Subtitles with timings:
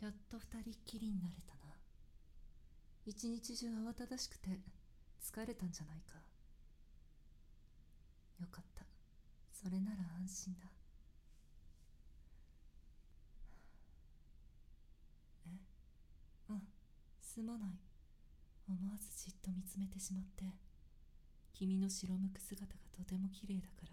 [0.00, 1.74] やっと二人っきりになれたな。
[3.04, 4.48] 一日中慌ただしくて
[5.22, 6.14] 疲れたんじゃないか。
[8.40, 8.86] よかった。
[9.52, 10.70] それなら安心だ。
[15.46, 15.50] え？
[16.48, 16.62] うん。
[17.20, 17.78] すまない。
[18.66, 20.44] 思わずじっと見つめてしまって。
[21.52, 23.92] 君の白むく姿がとても綺麗だから。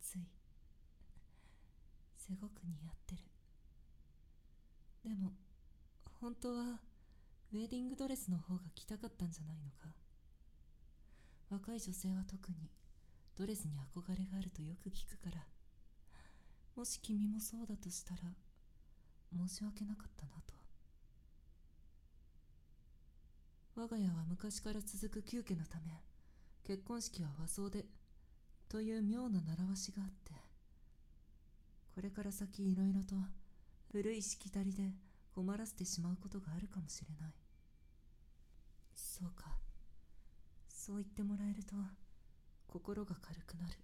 [0.00, 0.26] つい。
[2.16, 3.22] すごく似合ってる。
[6.24, 6.80] 本当は
[7.52, 9.94] ウェディングドレスの方が着たかったんじゃないのか？
[11.50, 12.70] 若い女性は特に
[13.36, 15.44] ドレスに憧れがあるとよく聞くから。
[16.76, 18.20] もし君もそうだとしたら
[19.36, 20.54] 申し訳なかったなと。
[23.76, 26.00] 我が家は昔から続く旧家のため
[26.66, 27.84] 結婚式は和装で
[28.70, 30.32] という妙な習わしがあって
[31.94, 33.14] これから先いろいろと
[33.92, 34.84] 古いしきたりで
[35.34, 37.34] 困らせてしまうことがあるかもしれない。
[38.94, 39.58] そうか。
[40.68, 41.74] そう言ってもらえると
[42.68, 43.74] 心が軽くなる。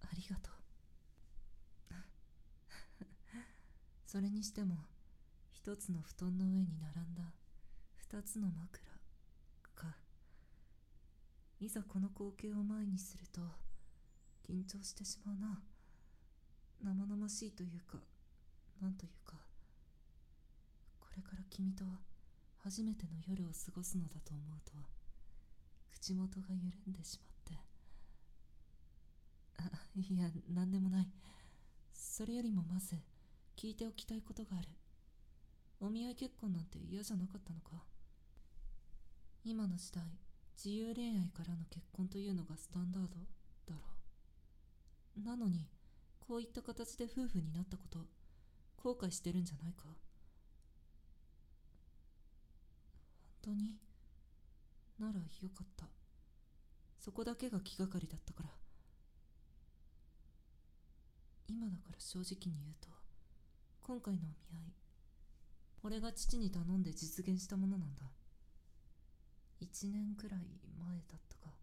[0.00, 0.54] ありがとう。
[4.06, 4.86] それにしても
[5.52, 7.32] 一つの布団の上に並んだ
[7.96, 8.82] 二つの枕
[9.74, 9.96] か。
[11.60, 13.40] いざこの光景を前にすると
[14.48, 15.62] 緊張してしまうな。
[16.82, 17.98] 生々しいというか
[18.80, 19.47] なんというか。
[21.58, 21.84] 君と
[22.62, 24.74] 初めての夜を過ごすのだと思うと
[25.90, 27.60] 口元が緩んでしまって。
[29.56, 29.62] あ
[29.96, 31.08] いや何でもない。
[31.92, 32.94] それよりもまず
[33.56, 34.68] 聞いておきたいことがある。
[35.80, 37.82] お見合い結婚なんて嫌じゃなかったのか。
[39.44, 40.04] 今の時代
[40.54, 43.08] 自由恋愛からの結婚というのがスタンダード
[43.66, 43.82] だろ
[45.20, 45.24] う。
[45.24, 45.66] なのに
[46.20, 47.98] こういった形で夫婦になったこと
[48.76, 49.96] 後悔してるんじゃないか本
[53.42, 53.76] 当に？
[54.98, 55.86] ならよかった。
[56.98, 58.50] そこだけが気がかりだったから。
[61.48, 62.88] 今だから正直に言うと
[63.80, 64.72] 今回のお見合い
[65.82, 68.02] 俺が父に頼んで実現したものなんだ。
[69.62, 70.40] 1年くらい
[70.78, 71.54] 前だったか。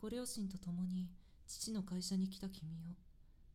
[0.00, 1.08] ご両親と共に
[1.46, 2.96] 父の会社に来た君を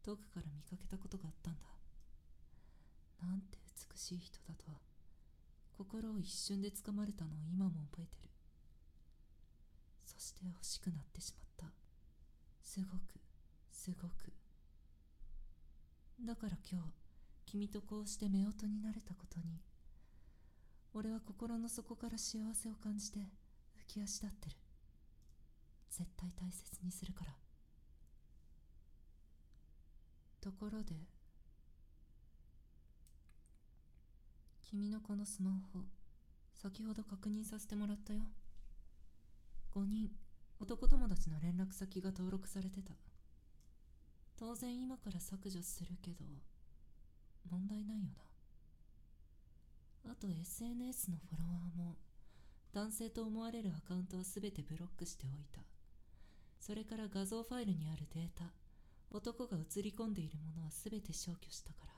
[0.03, 1.67] 遠くから見かけたことがあったんだ。
[3.21, 3.57] なんて
[3.91, 4.86] 美しい人だとは。
[5.77, 8.29] 心を一瞬でつかまれたのを今も覚えてる。
[10.03, 11.71] そして欲しくなってしまった。
[12.63, 13.19] すごく
[13.71, 14.33] すごく。
[16.25, 16.89] だから今日
[17.45, 18.29] 君とこうして夫
[18.65, 19.61] 婦になれたことに
[20.93, 24.55] 俺は心の底から幸せを感じて浮き足立ってる。
[25.91, 27.35] 絶対大切にするから。
[30.41, 30.95] ところで
[34.69, 35.79] 君のこのスマホ
[36.53, 38.23] 先ほど確認させてもらったよ。
[39.73, 40.09] 5人
[40.59, 42.91] 男友達の連絡先が登録されてた。
[44.37, 46.25] 当然今から削除するけど
[47.49, 48.09] 問題ないよ
[50.03, 50.11] な。
[50.11, 51.95] あと SNS のフォロワーも
[52.73, 55.61] 男性と思われるアカウントは全てブロックしておいた。
[56.59, 58.51] それから画像ファイルにあるデータ
[59.11, 61.96] 男が映り込んでいるものは全て消去したから。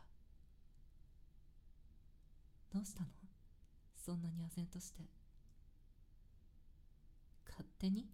[2.73, 3.07] どうしたの？
[3.95, 5.03] そんなに唖然として。
[7.49, 8.07] 勝手に？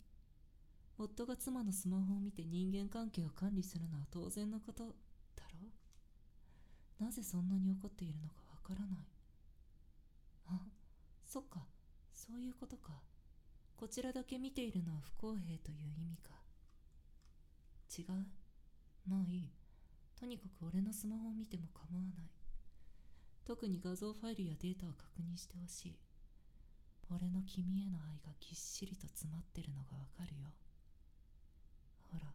[0.97, 4.95] 夫が妻のスマホを見て人間関係を管理するのは当然のこと。
[5.35, 5.67] だろ？
[7.01, 8.99] うなぜそんなに怒っているのかわからない。
[10.47, 10.61] あ
[11.25, 11.67] そっか。
[12.13, 12.93] そういうことか。
[13.75, 16.31] こちらだけ見ているのは不公平という意味か。
[17.97, 18.25] 違う。
[19.05, 19.51] まあいい。
[20.17, 22.29] とにかく俺のスマホを見ても構わない。
[23.45, 25.95] 特に画像ファイルやデータを確認してほしい。
[27.11, 30.49] 俺の君への愛がぎっしりと詰まってるのがわかるよ。
[32.11, 32.33] ほら。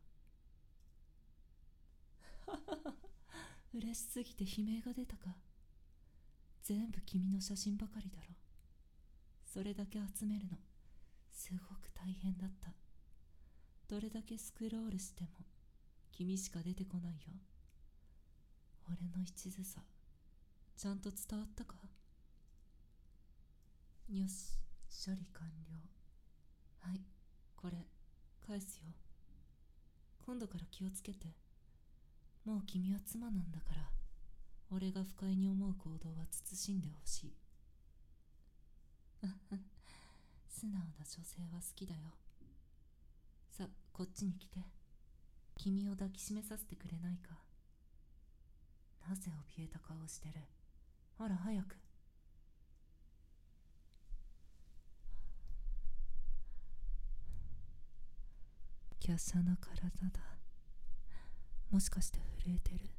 [3.74, 5.36] 嬉しすぎて悲鳴が出たか。
[6.62, 8.36] 全部君の写真ばかりだろ。
[9.44, 10.58] それだけ集めるの。
[11.32, 12.72] すごく大変だった。
[13.88, 15.30] どれだけスクロールしても
[16.12, 17.34] 君しか出てこないよ。
[18.86, 19.82] 俺の一途さ。
[20.80, 21.74] ちゃんと伝わったか？
[24.08, 24.56] よし
[24.88, 25.76] 処理完了。
[26.78, 27.02] はい
[27.54, 27.86] これ
[28.40, 28.84] 返すよ。
[30.24, 31.36] 今度から気をつけて。
[32.46, 33.90] もう君は妻なんだから。
[34.70, 37.36] 俺が不快に思う行動は慎んでほしい。
[40.48, 42.16] 素直な女性は好きだよ。
[43.50, 44.64] さこっちに来て。
[45.58, 47.38] 君を抱きしめさせてくれないか？
[49.06, 50.40] なぜ怯えた顔をしてる？
[51.20, 51.76] ほら早く。
[59.06, 60.20] 華奢な体だ。
[61.70, 62.90] もしかして震えてる。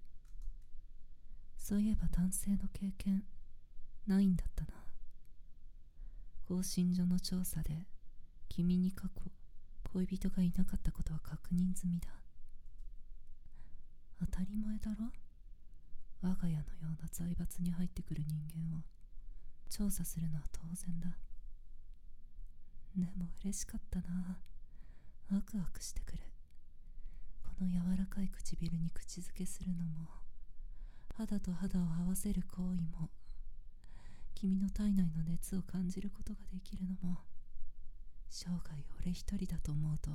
[1.58, 3.24] そういえば男性の経験
[4.06, 4.74] ないんだったな。
[6.48, 7.88] 更新所の調査で
[8.50, 9.32] 君に過去
[9.94, 12.10] 恋人がいなかったことは確認済みだ。
[14.20, 15.12] 当たり前だろ。
[16.22, 18.36] 我が家のような財閥に入ってくる人
[18.72, 18.82] 間を。
[19.70, 21.18] 調査するのは当然だ。
[22.96, 24.38] でも嬉しかったな。
[25.32, 26.32] ワクワクしてくる。
[27.42, 30.08] この柔らかい唇に口づけするのも
[31.16, 33.10] 肌と肌を合わせる行為も
[34.34, 37.20] 君の体内の熱を感じることができるのも
[38.30, 40.10] 生涯俺一人だと思うと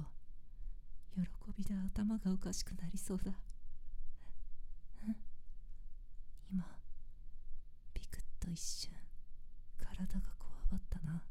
[1.15, 1.23] 喜
[1.57, 3.33] びで頭がおかしくなりそうだ。
[6.51, 6.65] 今
[7.95, 8.93] ビクッと一瞬
[9.79, 11.23] 体がこわばったな。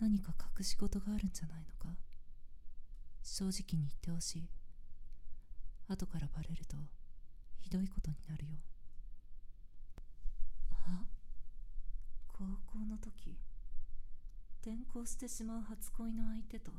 [0.00, 1.96] 何か隠し事があるんじゃないのか？
[3.22, 4.48] 正直に言ってほしい。
[5.88, 6.76] 後からバレると
[7.60, 8.58] ひどいことになるよ。
[10.70, 11.06] あ？
[12.28, 13.38] 高校の時
[14.60, 16.72] 転校してしまう初恋の相手と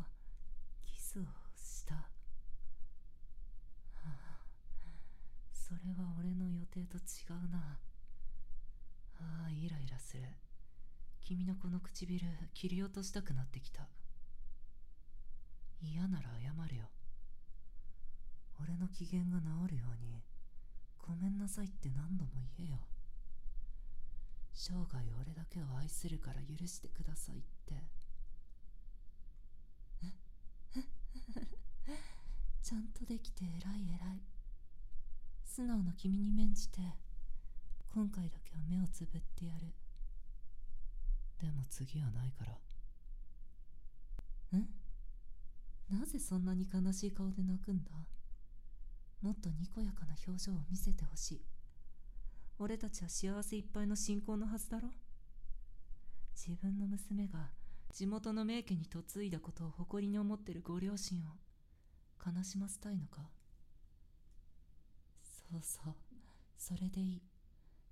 [0.85, 1.23] キスを
[1.55, 1.99] したあ
[4.05, 4.39] あ
[5.63, 6.99] それは俺の予定と違
[7.29, 7.79] うな。
[9.15, 10.23] ああイライラする。
[11.21, 12.19] 君のこの唇
[12.53, 13.87] 切り落としたくなってきた。
[15.81, 16.89] 嫌なら謝れよ。
[18.61, 20.21] 俺の機嫌が治るように
[20.99, 22.79] ごめんなさいって何度も言えよ。
[24.53, 27.85] 生涯俺だけを愛するから許してくださいって。
[32.61, 34.32] ちゃんとできて偉い偉い。
[35.55, 36.79] 素直な君に免じて
[37.93, 39.67] 今回だけは目をつぶってやる。
[41.39, 42.53] でも次はないから。
[44.57, 44.67] ん？
[45.95, 47.91] なぜそんなに悲しい顔で泣くんだ？
[49.21, 51.41] もっとにこやかな表情を見せてほしい。
[52.57, 54.89] 俺たちは幸せいっぱいの信仰のはずだろ？
[56.35, 57.51] 自分の娘が
[57.91, 61.21] 地元の名家に嫁いだことを誇りに思ってるご両親を
[62.25, 63.21] 悲しませたいのか？
[65.53, 65.93] そうそう。
[66.57, 67.21] それでいい。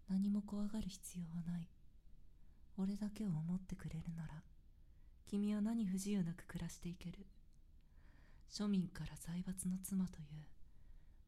[0.09, 1.67] 何も怖がる必要はない。
[2.77, 4.41] 俺だけを思ってくれるなら
[5.27, 7.27] 君は何不自由なく暮らしていける。
[8.49, 10.25] 庶民から財閥の妻という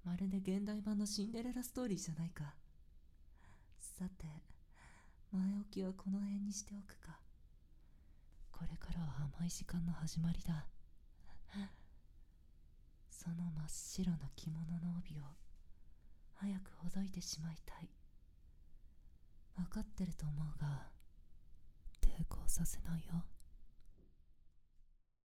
[0.03, 2.55] まるで現代版のシンデレラストーリーじゃないか。
[3.79, 4.25] さて
[5.31, 7.19] 前置きはこの辺にしておくか。
[8.51, 10.65] これからは甘い時間の始まりだ。
[13.11, 15.42] その真っ白な着物の帯を
[16.43, 17.89] 早くほどいてしまいたい。
[19.55, 20.89] 分かってると思うが
[22.01, 23.23] 抵抗させないよ。